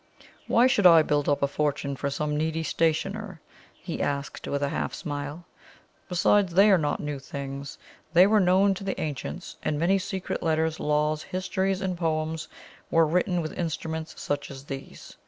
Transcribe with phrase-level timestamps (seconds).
[0.47, 3.39] "Why should I build up a fortune for some needy stationer?"
[3.75, 5.45] he asked, with a half smile.
[6.09, 7.77] "Besides, they are not new things.
[8.11, 12.47] They were known to the ancients, and many secret letters, laws, histories, and poems
[12.89, 15.17] were written with instruments such as these.